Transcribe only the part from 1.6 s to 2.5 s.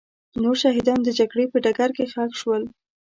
ډګر کې ښخ